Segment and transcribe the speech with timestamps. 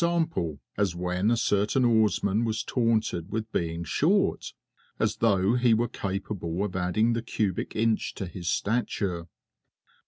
[0.79, 4.51] _,as when a certain oarman was taunted with being short
[4.97, 9.27] as though he were capable of adding the cubic inch to his stature!